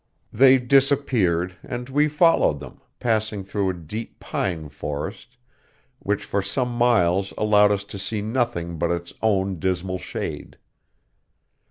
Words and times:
They 0.33 0.57
disappeared, 0.57 1.57
and 1.61 1.87
we 1.87 2.07
followed 2.07 2.59
them, 2.59 2.81
passing 2.99 3.43
through 3.43 3.69
a 3.69 3.75
deep 3.75 4.19
pine 4.19 4.67
forest, 4.69 5.37
which 5.99 6.25
for 6.25 6.41
some 6.41 6.71
miles 6.73 7.33
allowed 7.37 7.71
us 7.71 7.83
to 7.83 7.99
see 7.99 8.19
nothing 8.23 8.79
but 8.79 8.89
its 8.89 9.13
own 9.21 9.59
dismal 9.59 9.99
shade. 9.99 10.57